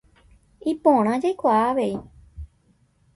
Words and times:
Iporã 0.71 1.13
jaikuaa 1.25 1.59
avei. 1.67 1.93